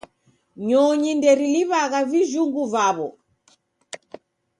[0.67, 3.09] Nyonyi nderiliw'agha vijhungu vaw'o